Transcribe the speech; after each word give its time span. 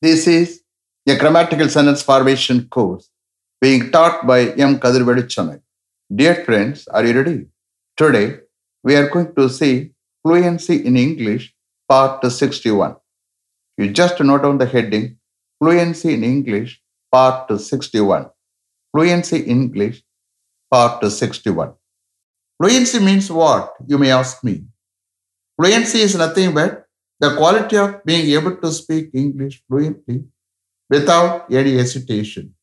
This 0.00 0.28
is 0.28 0.62
a 1.08 1.16
grammatical 1.16 1.68
sentence 1.68 2.02
formation 2.02 2.68
course 2.68 3.10
being 3.60 3.90
taught 3.90 4.26
by 4.26 4.50
M. 4.52 4.78
Kadir 4.78 5.00
Veduchanai. 5.00 5.60
Dear 6.14 6.44
friends, 6.44 6.86
are 6.88 7.04
you 7.04 7.14
ready? 7.20 7.46
Today, 7.96 8.38
we 8.84 8.94
are 8.94 9.08
going 9.08 9.34
to 9.34 9.48
see 9.48 9.90
fluency 10.22 10.86
in 10.86 10.96
English, 10.96 11.52
part 11.88 12.24
61. 12.24 12.94
You 13.76 13.90
just 13.90 14.20
note 14.20 14.42
down 14.42 14.58
the 14.58 14.66
heading 14.66 15.18
Fluency 15.60 16.14
in 16.14 16.22
English, 16.22 16.80
part 17.10 17.50
61. 17.60 18.30
Fluency 18.92 19.38
in 19.38 19.62
English, 19.62 20.04
part 20.70 21.04
61. 21.04 21.74
Fluency 22.60 23.00
means 23.00 23.32
what? 23.32 23.74
You 23.86 23.98
may 23.98 24.12
ask 24.12 24.44
me. 24.44 24.64
Fluency 25.60 26.02
is 26.02 26.14
nothing 26.14 26.54
but 26.54 26.87
the 27.20 27.34
quality 27.36 27.76
of 27.76 28.04
being 28.04 28.30
able 28.30 28.56
to 28.56 28.70
speak 28.72 29.10
English 29.12 29.62
fluently 29.68 30.24
without 30.88 31.52
any 31.52 31.76
hesitation. 31.76 32.54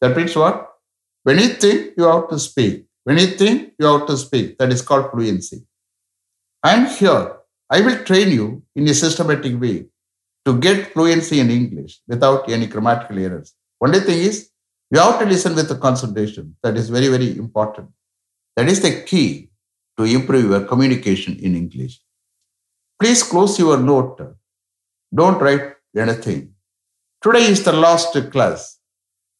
That 0.00 0.16
means 0.16 0.36
what? 0.36 0.70
When 1.24 1.38
you 1.38 1.48
think, 1.48 1.94
you 1.96 2.04
have 2.04 2.28
to 2.28 2.38
speak. 2.38 2.86
When 3.04 3.18
you 3.18 3.26
think, 3.26 3.72
you 3.78 3.86
have 3.86 4.06
to 4.06 4.16
speak. 4.16 4.58
That 4.58 4.72
is 4.72 4.82
called 4.82 5.10
fluency. 5.10 5.64
I 6.62 6.74
am 6.74 6.86
here. 6.86 7.36
I 7.70 7.80
will 7.80 8.04
train 8.04 8.30
you 8.30 8.62
in 8.76 8.88
a 8.88 8.94
systematic 8.94 9.60
way 9.60 9.86
to 10.44 10.58
get 10.58 10.92
fluency 10.92 11.40
in 11.40 11.50
English 11.50 12.00
without 12.06 12.48
any 12.50 12.66
grammatical 12.66 13.18
errors. 13.18 13.54
Only 13.80 14.00
thing 14.00 14.18
is, 14.18 14.50
you 14.90 15.00
have 15.00 15.18
to 15.18 15.26
listen 15.26 15.54
with 15.54 15.80
concentration. 15.80 16.56
That 16.62 16.76
is 16.76 16.88
very, 16.88 17.08
very 17.08 17.36
important. 17.36 17.88
That 18.56 18.68
is 18.68 18.80
the 18.80 19.02
key 19.02 19.50
to 19.98 20.04
improve 20.04 20.50
your 20.50 20.64
communication 20.64 21.38
in 21.38 21.56
English. 21.56 22.00
Please 23.00 23.22
close 23.22 23.58
your 23.58 23.78
note. 23.78 24.20
Don't 25.14 25.40
write 25.40 25.74
anything. 25.96 26.54
Today 27.22 27.44
is 27.46 27.62
the 27.64 27.72
last 27.72 28.12
class 28.30 28.78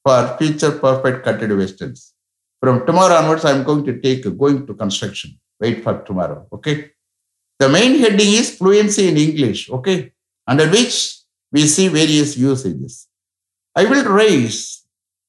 for 0.04 0.36
future 0.38 0.72
perfect 0.72 1.24
continuous 1.24 1.76
tense. 1.76 2.14
From 2.60 2.86
tomorrow 2.86 3.14
onwards, 3.16 3.44
I'm 3.44 3.62
going 3.62 3.84
to 3.84 4.00
take 4.00 4.22
going 4.38 4.66
to 4.66 4.74
construction. 4.74 5.38
Wait 5.60 5.82
for 5.84 6.02
tomorrow. 6.02 6.46
Okay. 6.52 6.90
The 7.58 7.68
main 7.68 7.98
heading 7.98 8.32
is 8.32 8.56
fluency 8.56 9.08
in 9.08 9.16
English. 9.16 9.70
Okay. 9.70 10.12
Under 10.46 10.68
which 10.68 11.18
we 11.52 11.66
see 11.66 11.88
various 11.88 12.36
usages. 12.36 13.06
I 13.76 13.84
will 13.84 14.04
raise 14.04 14.84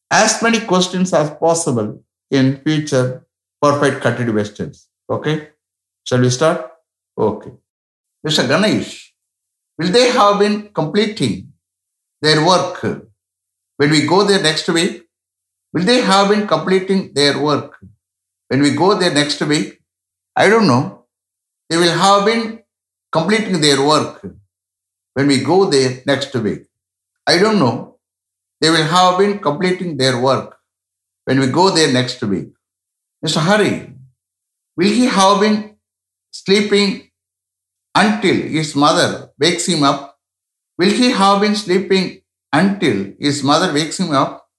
as 0.09 0.41
many 0.41 0.59
questions 0.61 1.13
as 1.13 1.29
possible 1.31 2.03
in 2.31 2.61
future 2.61 3.25
perfect 3.61 4.01
continuous 4.01 4.53
tense. 4.53 4.87
Okay. 5.09 5.49
Shall 6.03 6.21
we 6.21 6.29
start? 6.29 6.71
Okay. 7.17 7.51
Mr. 8.25 8.47
Ganesh, 8.47 9.13
will 9.77 9.91
they 9.91 10.09
have 10.09 10.39
been 10.39 10.69
completing 10.69 11.53
their 12.21 12.43
work 12.45 12.81
when 13.77 13.91
we 13.91 14.05
go 14.07 14.23
there 14.23 14.41
next 14.41 14.67
week? 14.69 15.03
Will 15.73 15.83
they 15.83 16.01
have 16.01 16.29
been 16.29 16.47
completing 16.47 17.13
their 17.13 17.39
work 17.39 17.77
when 18.47 18.61
we 18.61 18.71
go 18.71 18.95
there 18.97 19.13
next 19.13 19.41
week? 19.41 19.79
I 20.35 20.49
don't 20.49 20.65
know. 20.65 21.05
They 21.69 21.77
will 21.77 21.97
have 21.97 22.25
been 22.25 22.63
completing 23.11 23.61
their 23.61 23.85
work 23.85 24.25
when 25.13 25.27
we 25.27 25.41
go 25.41 25.65
there 25.65 26.01
next 26.05 26.33
week. 26.33 26.65
I 27.27 27.37
don't 27.37 27.59
know. 27.59 27.97
They 28.61 28.69
will 28.69 28.83
have 28.83 29.17
been 29.19 29.39
completing 29.39 29.97
their 29.97 30.19
work 30.19 30.57
when 31.25 31.39
we 31.39 31.47
go 31.47 31.69
there 31.69 31.91
next 31.91 32.21
week. 32.23 32.49
Mr. 33.23 33.37
Hari, 33.37 33.93
will 34.77 34.87
he 34.87 35.05
have 35.05 35.41
been 35.41 35.75
sleeping 36.31 37.04
until 37.95 38.35
his 38.35 38.75
mother 38.75 39.31
wakes 39.39 39.67
him 39.67 39.83
up? 39.83 40.19
Will 40.77 40.91
he 40.91 41.11
have 41.11 41.41
been 41.41 41.55
sleeping 41.55 42.21
until 42.51 43.13
his 43.19 43.43
mother 43.43 43.73
wakes 43.73 43.99
him 43.99 44.11
up? 44.11 44.49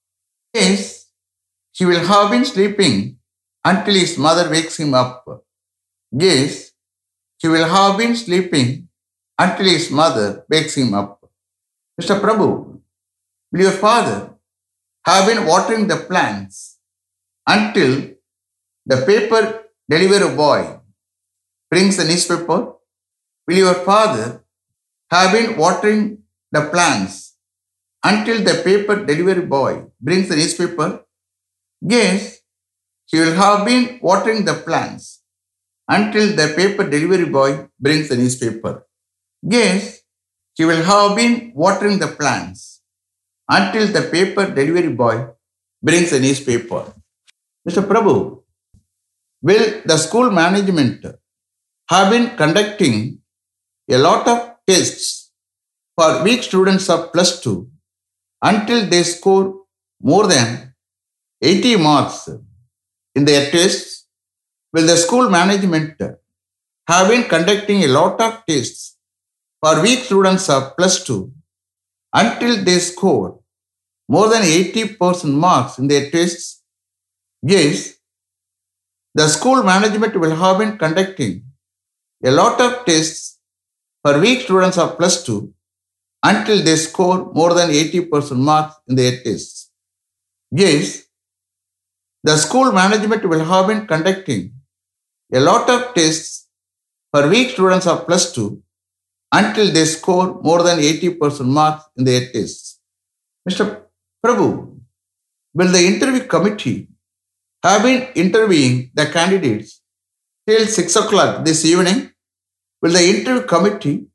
Yes, 0.55 1.09
he 1.73 1.84
will 1.84 2.05
have 2.05 2.31
been 2.31 2.45
sleeping 2.45 3.19
until 3.65 3.95
his 3.95 4.17
mother 4.17 4.48
wakes 4.51 4.78
him 4.81 4.94
up. 4.94 5.25
Yes, 6.10 6.72
he 7.38 7.49
will 7.49 7.69
have 7.69 7.99
been 7.99 8.16
sleeping 8.16 8.88
until 9.39 9.66
his 9.66 9.91
mother 9.91 10.44
wakes 10.49 10.77
him 10.77 10.94
up. 10.94 11.21
Mr. 12.00 12.19
Prabhu, 12.21 12.81
will 13.53 13.60
your 13.60 13.72
father 13.72 14.31
have 15.05 15.27
been 15.27 15.47
watering 15.47 15.87
the 15.87 15.97
plants 15.97 16.78
until 17.47 18.15
the 18.87 19.05
paper 19.05 19.65
delivery 19.91 20.34
boy 20.34 20.78
brings 21.71 21.97
the 21.99 22.05
newspaper? 22.05 22.75
Will 23.47 23.57
your 23.57 23.75
father 23.75 24.45
have 25.11 25.33
been 25.33 25.57
watering 25.57 26.23
the 26.51 26.62
plants 26.73 27.37
until 28.05 28.43
the 28.43 28.62
paper 28.65 29.05
delivery 29.05 29.47
boy 29.47 29.84
brings 30.01 30.29
the 30.29 30.37
newspaper? 30.37 31.05
Yes, 31.81 32.41
he 33.07 33.21
will 33.21 33.34
have 33.34 33.65
been 33.65 34.01
watering 34.03 34.45
the 34.45 34.55
plants 34.55 35.23
until 35.89 36.34
the 36.34 36.55
paper 36.57 36.89
delivery 36.89 37.27
boy 37.27 37.69
brings 37.79 38.09
the 38.09 38.17
newspaper. 38.17 38.87
Yes, 39.43 40.01
he 40.55 40.65
will 40.65 40.83
have 40.83 41.17
been 41.17 41.53
watering 41.55 41.99
the 41.99 42.09
plants 42.09 42.83
until 43.49 43.87
the 43.87 44.03
paper 44.11 44.47
delivery 44.51 44.93
boy 44.93 45.28
brings 45.83 46.11
the 46.11 46.19
newspaper. 46.19 46.93
Mr. 47.69 47.87
Prabhu, 47.87 48.43
will 49.43 49.83
the 49.84 49.97
school 49.97 50.31
management 50.31 51.05
have 51.91 52.11
been 52.11 52.37
conducting 52.37 53.16
a 53.88 53.98
lot 53.98 54.26
of 54.26 54.56
tests 54.66 55.30
for 55.97 56.22
weak 56.22 56.42
students 56.42 56.88
of 56.91 57.12
plus 57.12 57.41
2 57.41 57.69
until 58.42 58.86
they 58.86 59.02
score 59.02 59.62
more 60.00 60.26
than 60.26 60.74
80 61.42 61.76
marks 61.76 62.28
in 63.14 63.24
their 63.24 63.50
tests? 63.50 64.06
Will 64.72 64.86
the 64.86 64.97
school 64.97 65.30
management 65.30 66.00
have 66.88 67.08
been 67.08 67.24
conducting 67.24 67.84
a 67.84 67.88
lot 67.88 68.20
of 68.20 68.44
tests 68.47 68.97
for 69.60 69.80
weak 69.80 70.00
students 70.00 70.48
of 70.50 70.76
plus 70.76 71.04
2 71.04 71.32
until 72.12 72.62
they 72.64 72.78
score 72.78 73.41
more 74.08 74.28
than 74.28 74.42
80% 74.42 75.32
marks 75.32 75.78
in 75.78 75.88
their 75.88 76.10
tests? 76.10 76.62
Yes, 77.42 77.94
the 79.14 79.28
school 79.28 79.62
management 79.62 80.18
will 80.20 80.34
have 80.34 80.58
been 80.58 80.76
conducting 80.76 81.44
a 82.24 82.30
lot 82.30 82.60
of 82.60 82.84
tests 82.84 83.35
for 84.06 84.21
weak 84.21 84.43
students 84.43 84.78
of 84.83 84.91
plus 84.99 85.15
2 85.25 85.53
until 86.31 86.59
they 86.67 86.77
score 86.77 87.17
more 87.39 87.53
than 87.55 87.71
80% 87.71 88.37
marks 88.49 88.77
in 88.87 88.94
their 88.94 89.15
tests. 89.25 89.72
Yes, 90.53 91.06
the 92.22 92.37
school 92.37 92.71
management 92.71 93.28
will 93.28 93.45
have 93.45 93.66
been 93.66 93.84
conducting 93.84 94.53
a 95.33 95.41
lot 95.41 95.69
of 95.75 95.93
tests 95.97 96.47
for 97.11 97.28
weak 97.28 97.50
students 97.50 97.89
of 97.89 98.06
plus 98.06 98.33
2 98.33 98.62
until 99.33 99.72
they 99.72 99.84
score 99.84 100.41
more 100.41 100.62
than 100.62 100.78
80% 100.78 101.45
marks 101.59 101.87
in 101.97 102.05
their 102.05 102.31
tests. 102.31 102.78
Mr. 103.49 103.65
Prabhu, 104.25 104.49
will 105.53 105.72
the 105.72 105.84
interview 105.84 106.25
committee 106.34 106.89
have 107.65 107.83
been 107.83 108.06
interviewing 108.15 108.93
the 108.95 109.06
candidates 109.06 109.81
till 110.47 110.65
6 110.65 110.95
o'clock 110.95 111.45
this 111.45 111.65
evening? 111.65 112.12
Will 112.86 112.92
the 112.92 113.04
interview 113.04 113.42
committee 113.42 114.06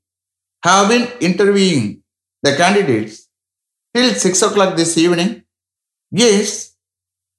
have 0.64 0.88
been 0.88 1.06
interviewing 1.20 2.04
the 2.42 2.56
candidates 2.56 3.28
till 3.94 4.14
6 4.14 4.42
o'clock 4.44 4.78
this 4.78 4.98
evening? 4.98 5.44
Yes, 6.10 6.78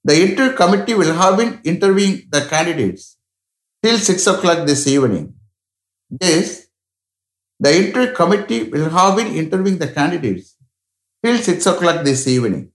the 0.03 0.15
interview 0.25 0.53
committee 0.55 0.93
will 0.93 1.15
have 1.21 1.37
been 1.37 1.59
interviewing 1.63 2.27
the 2.29 2.41
candidates 2.45 3.17
till 3.81 3.97
6 3.97 4.27
o'clock 4.27 4.67
this 4.67 4.85
evening. 4.85 5.33
Yes, 6.21 6.67
the 7.59 7.71
interview 7.77 8.13
committee 8.13 8.61
will 8.69 8.91
have 8.91 9.15
been 9.15 9.33
interviewing 9.33 9.79
the 9.79 9.87
candidates 9.87 10.55
till 11.23 11.39
6 11.39 11.65
o'clock 11.65 12.03
this 12.03 12.27
evening. 12.27 12.69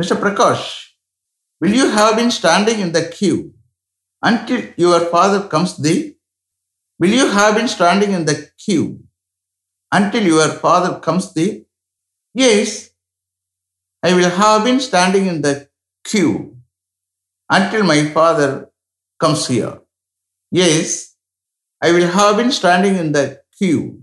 Mr. 0.00 0.16
Prakash, 0.16 0.64
will 1.60 1.74
you 1.74 1.90
have 1.90 2.16
been 2.16 2.30
standing 2.30 2.80
in 2.80 2.92
the 2.92 3.04
queue 3.04 3.52
until 4.22 4.62
your 4.78 5.00
father 5.16 5.46
comes 5.46 5.76
there? 5.76 6.11
Will 6.98 7.10
you 7.10 7.28
have 7.28 7.56
been 7.56 7.68
standing 7.68 8.12
in 8.12 8.24
the 8.24 8.50
queue 8.58 9.02
until 9.90 10.22
your 10.22 10.48
father 10.48 11.00
comes 11.00 11.32
there? 11.34 11.60
Yes, 12.34 12.90
I 14.02 14.14
will 14.14 14.30
have 14.30 14.64
been 14.64 14.80
standing 14.80 15.26
in 15.26 15.42
the 15.42 15.68
queue 16.04 16.56
until 17.50 17.84
my 17.84 18.04
father 18.06 18.70
comes 19.18 19.46
here. 19.46 19.80
Yes, 20.50 21.14
I 21.80 21.92
will 21.92 22.08
have 22.08 22.36
been 22.36 22.52
standing 22.52 22.96
in 22.96 23.12
the 23.12 23.42
queue 23.56 24.02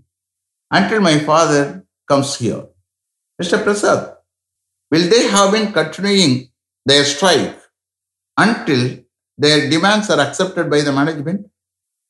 until 0.72 1.02
my 1.02 1.20
father 1.20 1.86
comes 2.08 2.36
here. 2.38 2.66
Mr. 3.42 3.64
Prasad, 3.64 4.18
will 4.92 5.10
they 5.10 5.28
have 5.28 5.52
been 5.52 5.72
continuing 5.72 6.50
their 6.86 7.06
strike 7.06 7.58
until 8.38 9.00
their 9.38 9.70
demands 9.70 10.10
are 10.10 10.20
accepted 10.20 10.70
by 10.70 10.82
the 10.82 10.92
management? 10.92 11.50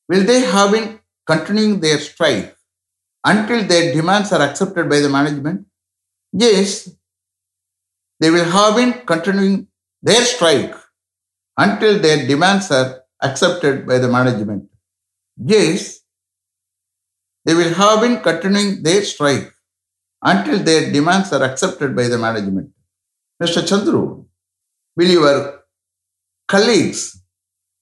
Will 0.09 0.23
they 0.23 0.41
have 0.41 0.71
been 0.71 0.99
continuing 1.25 1.79
their 1.79 1.99
strike 1.99 2.55
until 3.23 3.63
their 3.63 3.93
demands 3.93 4.31
are 4.33 4.41
accepted 4.41 4.89
by 4.89 4.99
the 4.99 5.09
management? 5.09 5.67
Yes, 6.33 6.89
they 8.19 8.31
will 8.31 8.45
have 8.45 8.75
been 8.75 8.93
continuing 9.05 9.67
their 10.01 10.23
strike 10.23 10.73
until 11.57 11.99
their 11.99 12.27
demands 12.27 12.71
are 12.71 13.03
accepted 13.21 13.85
by 13.85 13.99
the 13.99 14.07
management. 14.07 14.69
Yes, 15.37 15.99
they 17.45 17.53
will 17.53 17.73
have 17.73 18.01
been 18.01 18.19
continuing 18.21 18.83
their 18.83 19.03
strike 19.03 19.53
until 20.21 20.59
their 20.59 20.91
demands 20.91 21.31
are 21.31 21.43
accepted 21.43 21.95
by 21.95 22.07
the 22.07 22.17
management. 22.17 22.71
Mr. 23.41 23.61
Chandru, 23.61 24.25
will 24.95 25.07
your 25.07 25.63
colleagues 26.47 27.21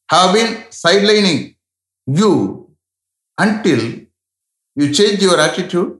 have 0.10 0.34
been 0.34 0.64
sidelining 0.70 1.57
you 2.08 2.72
until 3.38 3.80
you 4.76 4.94
change 4.94 5.22
your 5.22 5.40
attitude? 5.40 6.00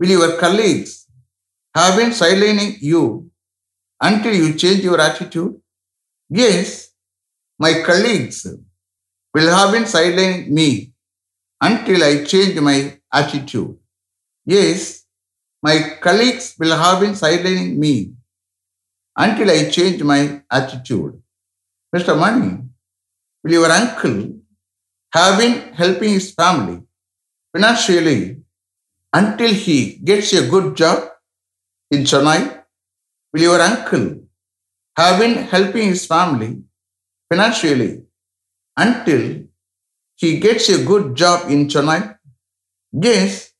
Will 0.00 0.08
your 0.08 0.38
colleagues 0.38 1.06
have 1.74 1.96
been 1.96 2.10
sidelining 2.10 2.76
you 2.80 3.30
until 4.00 4.34
you 4.34 4.54
change 4.54 4.82
your 4.82 5.00
attitude? 5.00 5.60
Yes, 6.28 6.90
my 7.58 7.82
colleagues 7.82 8.46
will 9.34 9.50
have 9.50 9.72
been 9.72 9.84
sidelining 9.84 10.48
me 10.48 10.92
until 11.60 12.02
I 12.02 12.24
change 12.24 12.58
my 12.60 12.98
attitude. 13.12 13.76
Yes, 14.44 15.04
my 15.62 15.96
colleagues 16.00 16.54
will 16.58 16.76
have 16.76 17.00
been 17.00 17.12
sidelining 17.12 17.76
me 17.76 18.12
until 19.16 19.50
I 19.50 19.70
change 19.70 20.02
my 20.02 20.42
attitude. 20.50 21.20
Mr. 21.94 22.18
Mani, 22.18 22.64
will 23.42 23.52
your 23.52 23.70
uncle 23.70 24.34
have 25.16 25.38
been 25.40 25.56
helping 25.80 26.12
his 26.18 26.28
family 26.40 26.78
financially 27.52 28.20
until 29.20 29.52
he 29.66 29.78
gets 30.10 30.32
a 30.40 30.48
good 30.52 30.76
job 30.76 30.98
in 31.90 32.00
Chennai? 32.10 32.40
Will 33.32 33.42
your 33.48 33.60
uncle 33.60 34.06
have 34.96 35.18
been 35.20 35.36
helping 35.54 35.88
his 35.88 36.06
family 36.06 36.62
financially 37.30 38.02
until 38.76 39.22
he 40.16 40.38
gets 40.40 40.68
a 40.68 40.84
good 40.84 41.14
job 41.16 41.50
in 41.50 41.66
Chennai? 41.66 42.18
Yes, 42.92 43.52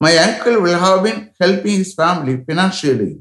my 0.00 0.16
uncle 0.16 0.60
will 0.62 0.78
have 0.78 1.02
been 1.04 1.30
helping 1.40 1.78
his 1.82 1.94
family 1.94 2.44
financially 2.44 3.20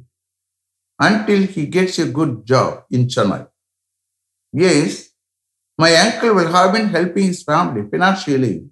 until 1.00 1.42
he 1.56 1.66
gets 1.66 2.00
a 2.00 2.08
good 2.08 2.46
job 2.46 2.84
in 2.92 3.08
Chennai. 3.08 3.48
Yes, 4.54 5.10
my 5.78 5.94
uncle 5.96 6.34
will 6.34 6.52
have 6.52 6.74
been 6.74 6.88
helping 6.90 7.26
his 7.26 7.44
family 7.44 7.88
financially 7.90 8.68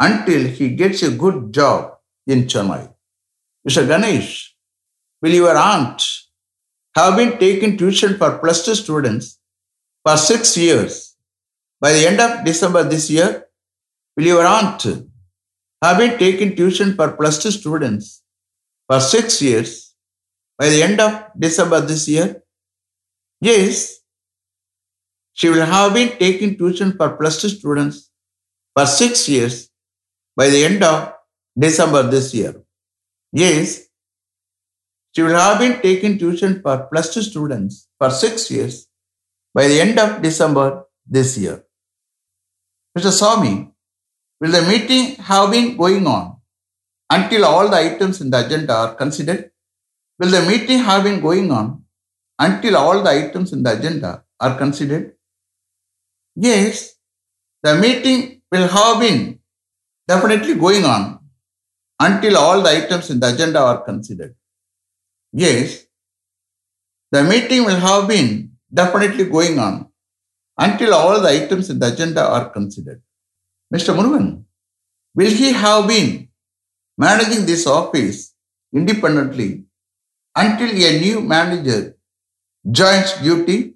until 0.00 0.46
he 0.48 0.70
gets 0.70 1.02
a 1.02 1.10
good 1.10 1.52
job 1.52 1.94
in 2.26 2.44
Chennai. 2.44 2.92
Mr. 3.68 3.86
Ganesh, 3.86 4.54
will 5.22 5.32
your 5.32 5.56
aunt 5.56 6.02
have 6.96 7.16
been 7.16 7.38
taking 7.38 7.76
tuition 7.76 8.16
for 8.16 8.38
plus 8.38 8.64
two 8.64 8.74
students 8.74 9.38
for 10.04 10.16
six 10.16 10.56
years? 10.56 11.16
By 11.80 11.92
the 11.92 12.06
end 12.06 12.20
of 12.20 12.44
December 12.44 12.82
this 12.82 13.10
year, 13.10 13.46
will 14.16 14.24
your 14.24 14.46
aunt 14.46 14.82
have 15.82 15.98
been 15.98 16.18
taking 16.18 16.56
tuition 16.56 16.94
for 16.94 17.12
plus 17.12 17.42
two 17.42 17.50
students 17.50 18.22
for 18.88 19.00
six 19.00 19.40
years? 19.40 19.94
By 20.58 20.68
the 20.68 20.82
end 20.82 21.00
of 21.00 21.26
December 21.38 21.80
this 21.80 22.08
year, 22.08 22.42
yes, 23.40 24.00
she 25.34 25.48
will 25.48 25.66
have 25.66 25.94
been 25.94 26.10
taking 26.18 26.56
tuition 26.56 26.92
for 26.96 27.16
plus 27.16 27.40
two 27.42 27.48
students 27.48 28.10
for 28.74 28.86
six 28.86 29.28
years 29.28 29.68
by 30.36 30.48
the 30.48 30.64
end 30.64 30.82
of 30.82 31.12
December 31.58 32.02
this 32.04 32.32
year. 32.34 32.54
Yes, 33.32 33.88
she 35.14 35.22
will 35.22 35.38
have 35.38 35.58
been 35.58 35.80
taking 35.80 36.18
tuition 36.18 36.60
for 36.62 36.88
plus 36.90 37.12
two 37.14 37.22
students 37.22 37.88
for 37.98 38.10
six 38.10 38.50
years 38.50 38.88
by 39.52 39.66
the 39.68 39.80
end 39.80 39.98
of 39.98 40.22
December 40.22 40.84
this 41.06 41.36
year. 41.38 41.64
Mr. 42.96 43.10
Swami, 43.10 43.70
will 44.40 44.52
the 44.52 44.62
meeting 44.62 45.16
have 45.16 45.50
been 45.50 45.76
going 45.76 46.06
on 46.06 46.36
until 47.10 47.44
all 47.44 47.68
the 47.68 47.76
items 47.76 48.20
in 48.20 48.30
the 48.30 48.44
agenda 48.46 48.72
are 48.72 48.94
considered? 48.94 49.50
Will 50.18 50.30
the 50.30 50.42
meeting 50.42 50.78
have 50.78 51.02
been 51.02 51.20
going 51.20 51.50
on 51.50 51.84
until 52.38 52.76
all 52.76 53.02
the 53.02 53.10
items 53.10 53.52
in 53.52 53.64
the 53.64 53.76
agenda 53.76 54.24
are 54.40 54.56
considered? 54.56 55.14
Yes, 56.36 56.94
the 57.62 57.74
meeting 57.76 58.42
will 58.50 58.68
have 58.68 59.00
been 59.00 59.38
definitely 60.08 60.54
going 60.54 60.84
on 60.84 61.20
until 62.00 62.36
all 62.36 62.60
the 62.60 62.70
items 62.70 63.10
in 63.10 63.20
the 63.20 63.32
agenda 63.32 63.60
are 63.60 63.82
considered. 63.84 64.34
Yes, 65.32 65.86
the 67.12 67.22
meeting 67.22 67.64
will 67.64 67.78
have 67.78 68.08
been 68.08 68.52
definitely 68.72 69.26
going 69.26 69.58
on 69.58 69.86
until 70.58 70.94
all 70.94 71.20
the 71.20 71.30
items 71.30 71.70
in 71.70 71.78
the 71.78 71.92
agenda 71.92 72.26
are 72.26 72.50
considered. 72.50 73.00
Mr. 73.72 73.94
Murugan, 73.94 74.44
will 75.14 75.30
he 75.30 75.52
have 75.52 75.86
been 75.88 76.28
managing 76.98 77.46
this 77.46 77.66
office 77.66 78.34
independently 78.72 79.64
until 80.34 80.70
a 80.70 81.00
new 81.00 81.20
manager 81.20 81.96
joins 82.70 83.12
duty 83.22 83.74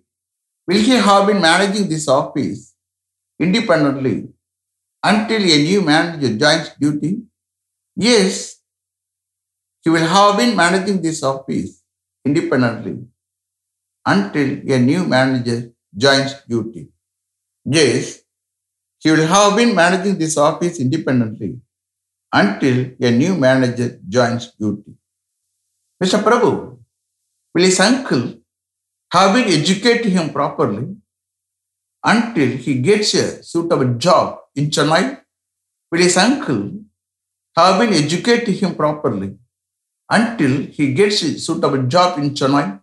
Will 0.68 0.82
he 0.88 0.92
have 0.92 1.26
been 1.26 1.40
managing 1.40 1.88
this 1.88 2.06
office 2.08 2.74
independently 3.40 4.28
until 5.04 5.42
a 5.42 5.58
new 5.68 5.82
manager 5.82 6.36
joins 6.36 6.70
duty? 6.80 7.22
Yes, 7.96 8.56
he 9.82 9.90
will 9.90 10.06
have 10.16 10.36
been 10.38 10.54
managing 10.56 11.02
this 11.02 11.22
office 11.22 11.82
independently 12.24 12.96
until 14.06 14.48
a 14.76 14.78
new 14.78 15.04
manager 15.04 15.72
joins 15.96 16.34
duty. 16.48 16.88
Yes, 17.64 18.20
he 19.00 19.10
will 19.12 19.26
have 19.26 19.56
been 19.56 19.74
managing 19.74 20.18
this 20.18 20.36
office 20.36 20.80
independently 20.80 21.60
until 22.32 22.78
a 23.00 23.10
new 23.10 23.34
manager 23.36 24.00
joins 24.08 24.52
duty. 24.60 24.94
Mr. 26.00 26.18
Prabhu, 26.22 26.78
will 27.54 27.62
his 27.64 27.80
uncle 27.80 28.37
have 29.12 29.34
been 29.34 29.48
educating 29.48 30.12
him 30.12 30.30
properly 30.30 30.96
until 32.04 32.48
he 32.64 32.78
gets 32.80 33.14
a 33.14 33.42
suitable 33.42 33.94
job 33.94 34.40
in 34.54 34.70
Chennai. 34.70 35.20
Will 35.90 36.00
his 36.00 36.16
uncle 36.16 36.80
have 37.56 37.78
been 37.80 37.94
educating 37.94 38.54
him 38.54 38.74
properly 38.74 39.36
until 40.10 40.62
he 40.76 40.92
gets 40.92 41.22
a 41.22 41.38
suitable 41.38 41.82
job 41.84 42.18
in 42.18 42.30
Chennai? 42.30 42.80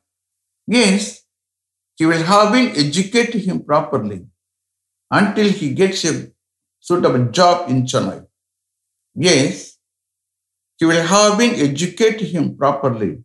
Yes, 0.67 1.21
he 1.95 2.05
will 2.05 2.23
have 2.23 2.51
been 2.51 2.75
educating 2.75 3.41
him 3.41 3.63
properly 3.63 4.25
until 5.11 5.49
he 5.49 5.73
gets 5.73 6.03
a 6.05 6.31
suitable 6.79 7.25
job 7.25 7.69
in 7.69 7.83
Chennai. 7.83 8.25
Yes, 9.13 9.77
he 10.77 10.85
will 10.85 11.03
have 11.03 11.37
been 11.37 11.55
educating 11.55 12.27
him 12.27 12.57
properly 12.57 13.24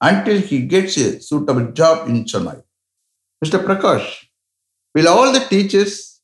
until 0.00 0.40
he 0.40 0.62
gets 0.62 0.96
a 0.96 1.20
suitable 1.20 1.72
job 1.72 2.08
in 2.08 2.24
Chennai. 2.24 2.62
Mr. 3.44 3.64
Prakash, 3.64 4.26
will 4.94 5.08
all 5.08 5.32
the 5.32 5.40
teachers 5.40 6.20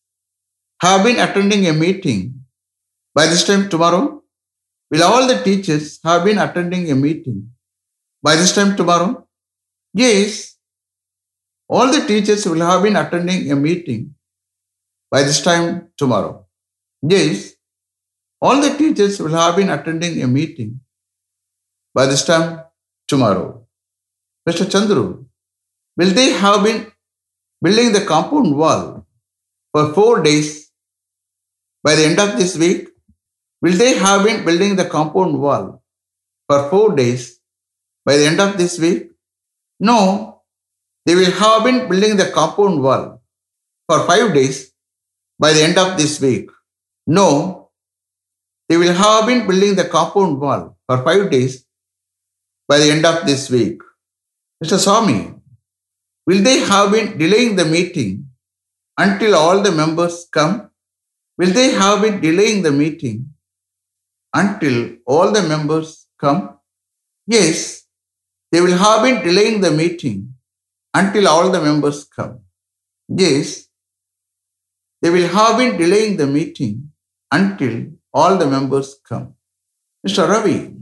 have 0.81 1.05
been 1.05 1.19
attending 1.19 1.67
a 1.67 1.73
meeting 1.73 2.45
by 3.15 3.27
this 3.27 3.45
time 3.47 3.69
tomorrow? 3.69 4.23
Will 4.91 5.03
all 5.03 5.27
the 5.27 5.43
teachers 5.43 5.99
have 6.05 6.25
been 6.25 6.39
attending 6.39 6.91
a 6.91 6.95
meeting 6.95 7.51
by 8.23 8.37
this 8.37 8.55
time 8.55 8.77
tomorrow? 8.77 9.27
Yes, 9.93 10.57
all 11.69 11.91
the 11.91 12.07
teachers 12.07 12.47
will 12.47 12.61
have 12.61 12.83
been 12.83 12.97
attending 12.97 13.51
a 13.51 13.57
meeting 13.57 14.15
by 15.11 15.23
this 15.23 15.41
time 15.41 15.89
tomorrow. 15.97 16.47
Yes, 17.03 17.55
all 18.41 18.61
the 18.61 18.77
teachers 18.77 19.19
will 19.21 19.35
have 19.35 19.57
been 19.57 19.71
attending 19.71 20.23
a 20.23 20.27
meeting 20.27 20.81
by 21.95 22.07
this 22.07 22.25
time 22.25 22.61
tomorrow. 23.09 23.66
Mr. 24.49 24.65
Chandru, 24.73 25.25
will 25.97 26.13
they 26.15 26.31
have 26.31 26.63
been 26.63 26.93
building 27.61 27.93
the 27.93 28.05
compound 28.05 28.57
wall 28.57 29.07
for 29.73 29.93
four 29.93 30.23
days 30.23 30.71
by 31.83 31.95
the 31.97 32.05
end 32.05 32.21
of 32.21 32.39
this 32.39 32.57
week? 32.57 32.89
Will 33.63 33.77
they 33.77 33.95
have 33.99 34.25
been 34.25 34.45
building 34.45 34.77
the 34.77 34.85
compound 34.85 35.41
wall 35.41 35.83
for 36.49 36.71
four 36.71 36.95
days 36.95 37.41
by 38.05 38.17
the 38.17 38.27
end 38.27 38.41
of 38.41 38.57
this 38.57 38.79
week? 38.79 39.11
No, 39.81 40.43
they 41.07 41.15
will 41.15 41.33
have 41.33 41.65
been 41.65 41.89
building 41.89 42.17
the 42.17 42.31
compound 42.31 42.83
wall 42.83 43.23
for 43.89 44.07
five 44.07 44.33
days 44.33 44.73
by 45.39 45.53
the 45.53 45.63
end 45.63 45.79
of 45.79 45.97
this 45.97 46.21
week. 46.21 46.51
No, 47.07 47.71
they 48.69 48.77
will 48.77 48.95
have 48.95 49.27
been 49.27 49.47
building 49.47 49.75
the 49.75 49.85
compound 49.85 50.41
wall 50.41 50.77
for 50.87 51.03
five 51.03 51.31
days 51.31 51.65
by 52.69 52.79
the 52.79 52.91
end 52.91 53.05
of 53.05 53.27
this 53.27 53.51
week. 53.51 53.81
Mr. 54.63 54.79
Swami, 54.79 55.35
will 56.27 56.43
they 56.43 56.61
have 56.61 56.93
been 56.93 57.19
delaying 57.19 57.57
the 57.57 57.65
meeting 57.65 58.29
until 58.99 59.35
all 59.35 59.63
the 59.63 59.73
members 59.73 60.27
come? 60.33 60.71
Will 61.39 61.53
they 61.53 61.71
have 61.71 62.03
been 62.03 62.21
delaying 62.21 62.63
the 62.63 62.73
meeting 62.73 63.35
until 64.35 64.97
all 65.07 65.33
the 65.33 65.43
members 65.43 66.07
come? 66.19 66.59
Yes, 67.27 67.87
They 68.53 68.61
will 68.61 68.77
have 68.79 69.03
been 69.03 69.23
delaying 69.23 69.61
the 69.61 69.71
meeting 69.71 70.35
until 70.95 71.29
all 71.29 71.51
the 71.51 71.61
members 71.61 72.05
come. 72.05 72.41
Yes, 73.09 73.67
they 75.03 75.11
will 75.11 75.29
have 75.29 75.59
been 75.59 75.77
delaying 75.77 76.17
the 76.17 76.27
meeting 76.27 76.93
until 77.31 77.87
all 78.15 78.39
the 78.39 78.47
members 78.47 78.99
come. 79.09 79.35
Mr. 80.07 80.29
Ravi, 80.29 80.75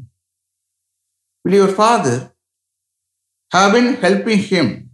will 1.45 1.55
your 1.55 1.69
father 1.69 2.34
have 3.55 3.73
been 3.73 3.95
helping 4.05 4.39
him 4.53 4.91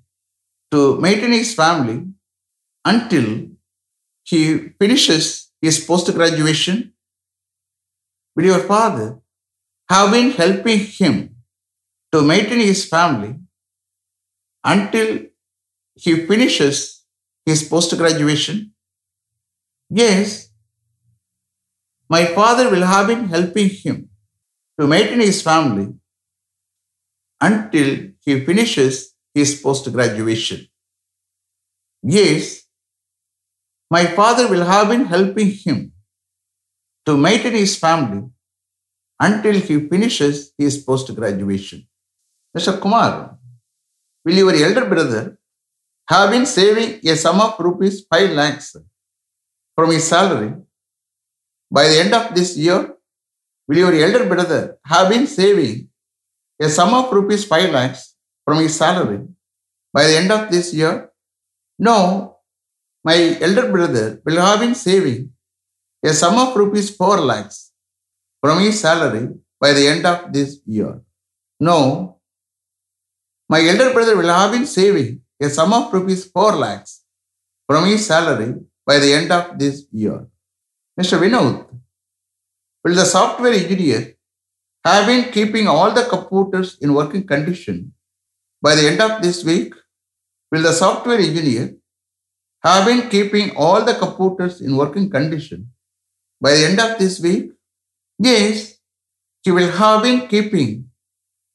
to 0.72 1.00
maintain 1.00 1.32
his 1.32 1.54
family 1.54 1.98
until 2.84 3.26
he 4.30 4.42
finishes 4.80 5.50
his 5.62 5.82
post 5.84 6.12
graduation? 6.14 6.92
Will 8.36 8.44
your 8.52 8.64
father 8.72 9.18
have 9.88 10.10
been 10.12 10.30
helping 10.32 10.78
him 10.78 11.14
to 12.12 12.22
maintain 12.22 12.60
his 12.60 12.84
family 12.84 13.34
until 14.62 15.08
he 15.94 16.26
finishes 16.26 17.04
his 17.46 17.62
post 17.62 17.96
graduation? 17.96 18.72
Yes, 19.88 20.50
my 22.08 22.26
father 22.26 22.68
will 22.70 22.86
have 22.92 23.06
been 23.06 23.24
helping 23.24 23.70
him 23.70 24.10
to 24.78 24.86
maintain 24.86 25.20
his 25.20 25.40
family 25.40 25.88
until 27.40 28.08
he 28.20 28.44
finishes 28.44 29.14
his 29.34 29.60
post 29.60 29.92
graduation. 29.92 30.66
Yes, 32.02 32.62
my 33.90 34.04
father 34.06 34.48
will 34.48 34.64
have 34.64 34.88
been 34.88 35.04
helping 35.04 35.50
him 35.50 35.92
to 37.06 37.16
maintain 37.16 37.52
his 37.52 37.76
family 37.76 38.28
until 39.18 39.54
he 39.54 39.88
finishes 39.88 40.52
his 40.56 40.78
post 40.78 41.14
graduation. 41.14 41.86
Mr. 42.56 42.80
Kumar, 42.80 43.38
will 44.24 44.34
your 44.34 44.54
elder 44.54 44.86
brother 44.86 45.38
have 46.08 46.30
been 46.30 46.46
saving 46.46 47.00
a 47.08 47.16
sum 47.16 47.40
of 47.40 47.58
rupees 47.58 48.04
5 48.12 48.30
lakhs 48.30 48.76
from 49.76 49.90
his 49.90 50.06
salary 50.06 50.54
by 51.70 51.86
the 51.88 52.00
end 52.00 52.14
of 52.14 52.34
this 52.34 52.56
year? 52.56 52.96
Will 53.68 53.78
your 53.78 53.94
elder 53.94 54.26
brother 54.26 54.78
have 54.84 55.08
been 55.08 55.26
saving 55.26 55.89
a 56.60 56.68
sum 56.68 56.94
of 56.94 57.12
rupees 57.12 57.44
5 57.44 57.70
lakhs 57.70 58.14
from 58.44 58.58
his 58.58 58.76
salary 58.76 59.20
by 59.92 60.04
the 60.04 60.16
end 60.16 60.30
of 60.30 60.50
this 60.50 60.72
year? 60.74 61.10
No, 61.78 62.36
my 63.02 63.16
elder 63.40 63.70
brother 63.70 64.20
will 64.24 64.40
have 64.40 64.60
been 64.60 64.74
saving 64.74 65.32
a 66.04 66.12
sum 66.12 66.36
of 66.38 66.54
rupees 66.56 66.90
4 66.96 67.20
lakhs 67.20 67.72
from 68.42 68.60
his 68.60 68.80
salary 68.80 69.28
by 69.60 69.72
the 69.72 69.86
end 69.88 70.06
of 70.06 70.32
this 70.32 70.60
year. 70.66 71.00
No, 71.58 72.16
my 73.48 73.60
elder 73.66 73.92
brother 73.92 74.16
will 74.16 74.28
have 74.28 74.52
been 74.52 74.66
saving 74.66 75.22
a 75.40 75.48
sum 75.48 75.72
of 75.72 75.92
rupees 75.92 76.24
4 76.24 76.56
lakhs 76.56 77.02
from 77.66 77.86
his 77.86 78.06
salary 78.06 78.54
by 78.86 78.98
the 78.98 79.12
end 79.12 79.32
of 79.32 79.58
this 79.58 79.86
year. 79.90 80.26
Mr. 80.98 81.18
Vinod, 81.18 81.66
will 82.84 82.94
the 82.94 83.04
software 83.04 83.52
engineer 83.52 84.16
have 84.84 85.06
been 85.06 85.30
keeping 85.32 85.66
all 85.68 85.92
the 85.92 86.04
computers 86.04 86.78
in 86.80 86.94
working 86.94 87.26
condition 87.26 87.92
by 88.62 88.74
the 88.74 88.88
end 88.88 89.00
of 89.00 89.22
this 89.22 89.44
week? 89.44 89.74
Will 90.50 90.62
the 90.62 90.72
software 90.72 91.18
engineer 91.18 91.76
have 92.62 92.86
been 92.86 93.08
keeping 93.08 93.56
all 93.56 93.84
the 93.84 93.94
computers 93.94 94.60
in 94.60 94.76
working 94.76 95.10
condition 95.10 95.70
by 96.40 96.52
the 96.52 96.66
end 96.66 96.80
of 96.80 96.98
this 96.98 97.20
week? 97.20 97.52
Yes, 98.18 98.76
he 99.42 99.50
will 99.50 99.70
have 99.70 100.02
been 100.02 100.28
keeping 100.28 100.90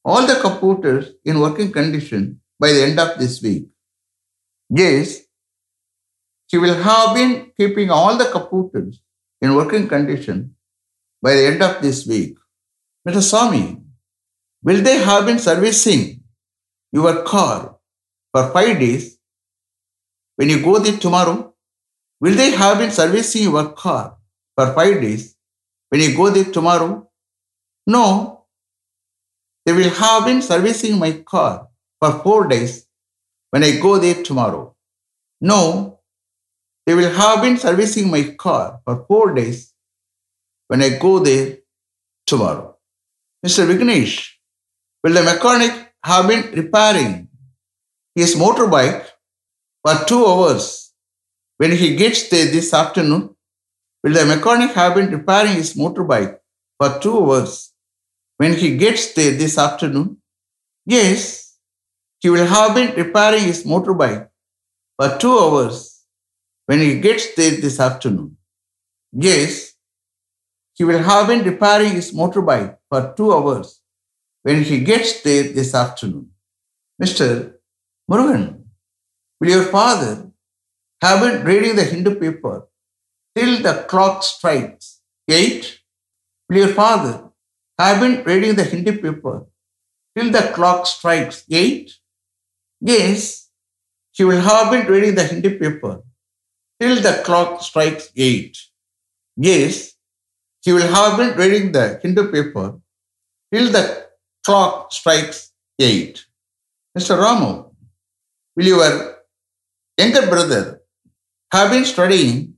all 0.04 0.26
the 0.26 0.40
computers 0.40 1.12
in 1.24 1.40
working 1.40 1.72
condition 1.72 2.42
by 2.60 2.72
the 2.72 2.84
end 2.84 3.00
of 3.00 3.18
this 3.20 3.42
week. 3.42 3.68
Yes, 4.70 5.22
he 6.48 6.58
will 6.58 6.76
have 6.76 7.16
been 7.16 7.52
keeping 7.58 7.90
all 7.90 8.18
the 8.18 8.26
computers 8.26 9.02
in 9.42 9.56
working 9.56 9.88
condition 9.88 10.56
by 11.22 11.34
the 11.34 11.48
end 11.48 11.62
of 11.62 11.82
this 11.82 12.06
week. 12.08 12.38
Mr. 13.08 13.22
Swami, 13.22 13.78
will 14.64 14.82
they 14.82 14.98
have 14.98 15.26
been 15.26 15.38
servicing 15.38 16.24
your 16.92 17.24
car 17.24 17.78
for 18.32 18.50
five 18.52 18.80
days 18.80 19.20
when 20.38 20.50
you 20.50 20.62
go 20.64 20.80
there 20.80 20.98
tomorrow? 20.98 21.54
Will 22.20 22.36
they 22.36 22.52
have 22.52 22.80
been 22.80 22.92
servicing 22.92 23.44
your 23.44 23.74
car 23.74 24.18
for 24.56 24.74
five 24.74 25.02
days 25.02 25.36
when 25.90 26.02
you 26.02 26.16
go 26.16 26.30
there 26.30 26.46
tomorrow? 26.52 27.08
No, 27.86 28.46
they 29.66 29.74
will 29.74 29.90
have 29.90 30.26
been 30.26 30.42
servicing 30.42 30.98
my 30.98 31.12
car 31.12 31.68
for 32.00 32.12
four 32.24 32.48
days 32.48 32.88
when 33.52 33.64
I 33.64 33.80
go 33.80 33.98
there 34.00 34.24
tomorrow. 34.24 34.76
No, 35.42 36.00
they 36.86 36.96
will 36.96 37.12
have 37.12 37.42
been 37.42 37.58
servicing 37.58 38.10
my 38.10 38.36
car 38.38 38.80
for 38.84 39.06
four 39.08 39.34
days 39.34 39.74
when 40.68 40.82
I 40.82 40.98
go 40.98 41.20
there 41.20 41.60
tomorrow. 42.26 42.75
Mr. 43.46 43.64
Vignesh, 43.68 44.32
will 45.04 45.14
the 45.14 45.22
mechanic 45.22 45.94
have 46.04 46.28
been 46.28 46.52
repairing 46.60 47.28
his 48.16 48.34
motorbike 48.36 49.06
for 49.84 49.94
two 50.08 50.26
hours 50.26 50.94
when 51.58 51.72
he 51.72 51.96
gets 51.96 52.28
there 52.30 52.48
this 52.48 52.74
afternoon? 52.74 53.36
Will 54.04 54.14
the 54.14 54.26
mechanic 54.26 54.72
have 54.72 54.96
been 54.96 55.12
repairing 55.12 55.54
his 55.54 55.76
motorbike 55.76 56.40
for 56.80 56.98
two 56.98 57.20
hours 57.20 57.72
when 58.38 58.56
he 58.56 58.78
gets 58.78 59.14
there 59.14 59.38
this 59.38 59.60
afternoon? 59.60 60.18
Yes, 60.88 61.56
he 62.22 62.32
will 62.32 62.48
have 62.48 62.74
been 62.74 62.96
repairing 62.96 63.44
his 63.44 63.64
motorbike 63.64 64.28
for 64.98 65.18
two 65.20 65.38
hours 65.38 66.02
when 66.66 66.80
he 66.80 67.00
gets 67.00 67.36
there 67.36 67.62
this 67.62 67.80
afternoon. 67.80 68.38
Yes, 69.12 69.75
he 70.76 70.84
will 70.84 71.00
have 71.00 71.28
been 71.28 71.44
repairing 71.44 71.94
his 71.94 72.14
motorbike 72.14 72.78
for 72.90 73.14
two 73.18 73.34
hours 73.34 73.82
when 74.44 74.64
he 74.64 74.84
gets 74.84 75.22
there 75.24 75.44
this 75.44 75.74
afternoon. 75.74 76.30
Mr. 77.02 77.56
Murugan, 78.10 78.64
will 79.40 79.50
your 79.50 79.64
father 79.64 80.32
have 81.02 81.22
been 81.22 81.44
reading 81.46 81.76
the 81.76 81.84
Hindu 81.84 82.16
paper 82.20 82.68
till 83.36 83.62
the 83.64 83.86
clock 83.88 84.22
strikes 84.24 85.02
eight? 85.30 85.80
Will 86.50 86.58
your 86.58 86.74
father 86.82 87.32
have 87.80 88.00
been 88.02 88.24
reading 88.24 88.56
the 88.56 88.64
Hindu 88.66 89.02
paper 89.02 89.48
till 90.16 90.32
the 90.32 90.52
clock 90.54 90.86
strikes 90.86 91.44
eight? 91.50 91.94
Yes, 92.82 93.50
he 94.12 94.24
will 94.24 94.42
have 94.42 94.72
been 94.72 94.86
reading 94.88 95.16
the 95.16 95.24
Hindu 95.24 95.58
paper 95.58 96.04
till 96.80 97.02
the 97.02 97.22
clock 97.26 97.62
strikes 97.62 98.10
eight. 98.16 98.58
Yes, 99.36 99.95
he 100.66 100.74
will 100.74 100.90
have 100.98 101.18
been 101.18 101.34
reading 101.38 101.72
the 101.72 102.00
Hindu 102.02 102.32
paper 102.32 102.68
till 103.54 103.72
the 103.72 103.84
clock 104.44 104.92
strikes 104.92 105.52
eight. 105.80 106.26
Mr. 106.98 107.16
Ramu, 107.24 107.70
will 108.56 108.66
your 108.66 109.18
younger 110.00 110.26
brother 110.28 110.82
have 111.54 111.70
been 111.70 111.86
studying 111.86 112.56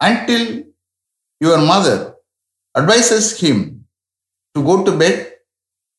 until 0.00 0.62
your 1.40 1.58
mother 1.58 2.14
advises 2.76 3.38
him 3.40 3.86
to 4.54 4.62
go 4.62 4.84
to 4.84 4.96
bed? 4.96 5.32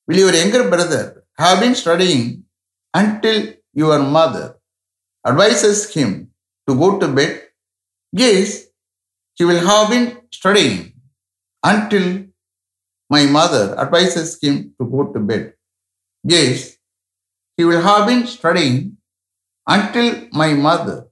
Will 0.08 0.18
your 0.18 0.34
younger 0.34 0.70
brother 0.70 1.26
have 1.38 1.60
been 1.60 1.76
studying 1.76 2.46
until 2.94 3.54
your 3.74 4.00
mother 4.00 4.56
advises 5.28 5.94
him 5.94 6.32
to 6.70 6.76
go 6.76 6.98
to 7.00 7.08
bed? 7.10 7.42
Yes, 8.14 8.68
he 9.36 9.44
will 9.44 9.66
have 9.68 9.90
been 9.90 10.22
studying 10.32 10.93
until 11.64 12.26
my 13.10 13.26
mother 13.26 13.78
advises 13.80 14.40
him 14.42 14.74
to 14.80 14.88
go 14.90 15.12
to 15.14 15.20
bed. 15.20 15.54
Yes, 16.24 16.78
he 17.58 17.64
will 17.66 17.82
have 17.82 18.08
been 18.08 18.26
studying 18.28 18.98
until 19.68 20.28
my 20.32 20.54
mother 20.54 21.08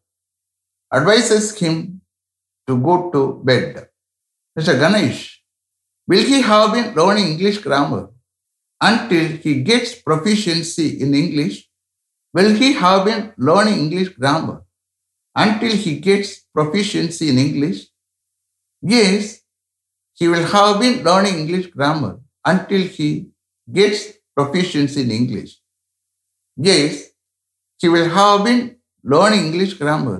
advises 0.93 1.57
him 1.57 2.01
to 2.67 2.77
go 2.77 3.11
to 3.11 3.41
bed. 3.43 3.87
Mr. 4.57 4.77
Ganesh, 4.79 5.41
will 6.07 6.23
he 6.23 6.41
have 6.41 6.73
been 6.73 6.93
learning 6.93 7.27
English 7.27 7.59
grammar 7.59 8.09
until 8.81 9.27
he 9.37 9.61
gets 9.61 9.95
proficiency 9.95 11.01
in 11.01 11.13
English? 11.13 11.69
Will 12.33 12.53
he 12.55 12.73
have 12.73 13.05
been 13.05 13.33
learning 13.37 13.79
English 13.79 14.09
grammar 14.09 14.63
until 15.35 15.71
he 15.71 15.99
gets 15.99 16.39
proficiency 16.53 17.29
in 17.29 17.37
English? 17.37 17.87
Yes, 18.81 19.40
he 20.21 20.27
will 20.27 20.47
have 20.53 20.79
been 20.79 20.97
learning 21.05 21.35
English 21.43 21.67
grammar 21.75 22.19
until 22.45 22.81
he 22.95 23.07
gets 23.77 24.01
proficiency 24.37 25.01
in 25.01 25.09
English. 25.09 25.53
Yes, 26.55 27.09
he 27.79 27.89
will 27.89 28.09
have 28.17 28.43
been 28.49 28.77
learning 29.13 29.47
English 29.47 29.73
grammar 29.79 30.17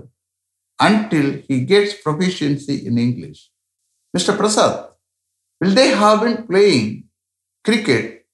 until 0.80 1.28
he 1.48 1.62
gets 1.74 1.94
proficiency 1.94 2.78
in 2.88 2.98
English. 2.98 3.52
Mr. 4.18 4.36
Prasad, 4.36 4.90
will 5.60 5.76
they 5.80 5.90
have 6.04 6.22
been 6.26 6.48
playing 6.48 7.04
cricket 7.64 8.26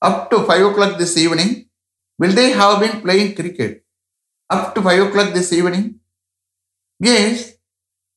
up 0.00 0.30
to 0.30 0.44
5 0.44 0.66
o'clock 0.72 0.98
this 0.98 1.16
evening? 1.18 1.66
Will 2.18 2.32
they 2.32 2.52
have 2.52 2.80
been 2.80 3.02
playing 3.02 3.34
cricket 3.34 3.84
up 4.48 4.74
to 4.74 4.80
5 4.80 5.08
o'clock 5.08 5.34
this 5.34 5.52
evening? 5.52 5.96
Yes, 6.98 7.52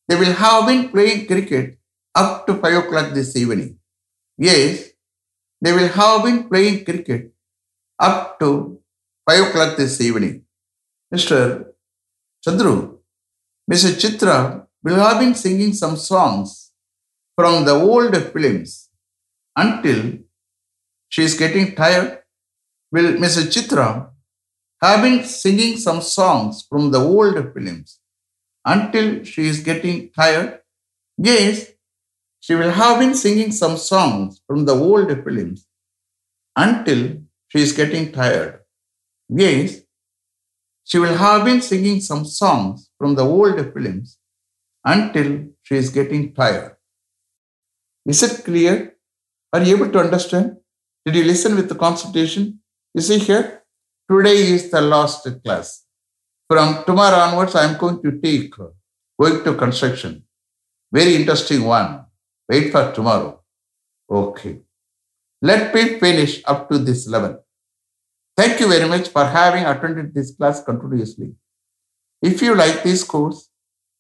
they 0.07 0.15
will 0.15 0.37
have 0.45 0.65
been 0.65 0.87
playing 0.95 1.27
cricket 1.27 1.77
up 2.15 2.47
to 2.47 2.55
5 2.55 2.85
o'clock 2.85 3.13
this 3.13 3.35
evening. 3.35 3.77
Yes, 4.37 4.89
they 5.61 5.73
will 5.73 5.89
have 5.89 6.23
been 6.23 6.47
playing 6.49 6.85
cricket 6.85 7.33
up 7.99 8.39
to 8.39 8.79
5 9.29 9.47
o'clock 9.47 9.77
this 9.77 9.99
evening. 10.01 10.43
Mr. 11.13 11.65
Chandru, 12.45 12.99
Mrs. 13.71 13.99
Chitra 14.01 14.65
will 14.83 14.95
have 14.95 15.19
been 15.19 15.35
singing 15.35 15.73
some 15.73 15.97
songs 15.97 16.71
from 17.35 17.65
the 17.65 17.73
old 17.73 18.15
films 18.33 18.89
until 19.55 20.19
she 21.09 21.23
is 21.23 21.33
getting 21.33 21.75
tired. 21.75 22.19
Will 22.91 23.13
Mrs. 23.13 23.47
Chitra 23.53 24.09
have 24.81 25.01
been 25.01 25.23
singing 25.23 25.77
some 25.77 26.01
songs 26.01 26.65
from 26.69 26.91
the 26.91 26.99
old 26.99 27.53
films 27.53 27.99
until 28.63 29.23
she 29.23 29.47
is 29.47 29.59
getting 29.61 30.11
tired? 30.11 30.59
Yes, 31.17 31.71
she 32.45 32.53
will 32.53 32.69
have 32.69 32.99
been 32.99 33.15
singing 33.15 33.51
some 33.51 33.75
songs 33.75 34.39
from 34.47 34.65
the 34.65 34.75
old 34.87 35.07
films 35.23 35.65
until 36.55 36.99
she 37.47 37.59
is 37.59 37.71
getting 37.71 38.11
tired. 38.11 38.59
Yes, 39.27 39.81
she 40.83 40.99
will 40.99 41.15
have 41.15 41.43
been 41.43 41.59
singing 41.59 41.99
some 42.01 42.23
songs 42.23 42.91
from 42.99 43.15
the 43.15 43.23
old 43.23 43.57
films 43.73 44.19
until 44.83 45.47
she 45.63 45.75
is 45.75 45.89
getting 45.89 46.35
tired. 46.35 46.75
Is 48.05 48.21
it 48.21 48.45
clear? 48.45 48.95
Are 49.51 49.63
you 49.63 49.75
able 49.77 49.91
to 49.93 49.99
understand? 50.01 50.57
Did 51.03 51.15
you 51.15 51.23
listen 51.23 51.55
with 51.55 51.67
the 51.67 51.73
concentration? 51.73 52.59
You 52.93 53.01
see 53.01 53.17
here, 53.17 53.63
today 54.07 54.37
is 54.53 54.69
the 54.69 54.81
last 54.81 55.27
class. 55.43 55.83
From 56.47 56.83
tomorrow 56.85 57.17
onwards, 57.17 57.55
I 57.55 57.63
am 57.63 57.79
going 57.79 58.03
to 58.03 58.19
take 58.21 58.53
going 59.19 59.43
to 59.43 59.55
construction. 59.55 60.23
Very 60.91 61.15
interesting 61.15 61.63
one. 61.63 62.04
Wait 62.49 62.71
for 62.71 62.91
tomorrow. 62.91 63.41
Okay. 64.09 64.59
Let 65.41 65.73
me 65.73 65.99
finish 65.99 66.41
up 66.45 66.69
to 66.69 66.77
this 66.77 67.07
level. 67.07 67.43
Thank 68.37 68.59
you 68.59 68.67
very 68.67 68.87
much 68.87 69.09
for 69.09 69.25
having 69.25 69.65
attended 69.65 70.13
this 70.13 70.35
class 70.35 70.63
continuously. 70.63 71.33
If 72.21 72.41
you 72.41 72.55
like 72.55 72.83
this 72.83 73.03
course, 73.03 73.49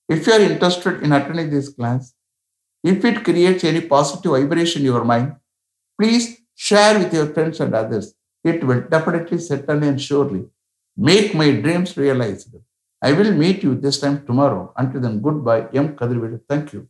if 0.09 0.27
you 0.27 0.33
are 0.33 0.41
interested 0.41 1.03
in 1.03 1.11
attending 1.11 1.49
this 1.49 1.69
class, 1.69 2.13
if 2.83 3.03
it 3.03 3.23
creates 3.23 3.63
any 3.63 3.81
positive 3.81 4.31
vibration 4.31 4.81
in 4.81 4.85
your 4.85 5.03
mind, 5.03 5.35
please 5.99 6.41
share 6.55 6.99
with 6.99 7.13
your 7.13 7.27
friends 7.27 7.59
and 7.59 7.73
others. 7.73 8.13
It 8.43 8.63
will 8.63 8.81
definitely, 8.81 9.39
certainly, 9.39 9.87
and 9.87 10.01
surely 10.01 10.45
make 10.95 11.33
my 11.33 11.51
dreams 11.51 11.97
realized. 11.97 12.55
I 13.01 13.11
will 13.13 13.31
meet 13.31 13.63
you 13.63 13.75
this 13.75 13.99
time 13.99 14.25
tomorrow. 14.25 14.73
Until 14.77 15.01
then, 15.01 15.21
goodbye. 15.21 15.67
M. 15.73 15.95
Kadirvedu. 15.95 16.41
Thank 16.47 16.73
you. 16.73 16.87